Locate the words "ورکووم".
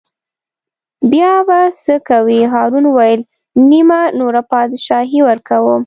5.23-5.79